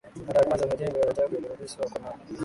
Mara 0.27 0.39
ya 0.39 0.45
kwanza 0.45 0.67
majengo 0.67 0.97
ya 0.99 1.09
ajabu 1.09 1.35
yaliorodheshwa 1.35 1.85
na 2.01 2.09